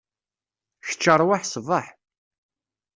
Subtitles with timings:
[0.85, 1.87] Kečč arwaḥ ṣbeḥ.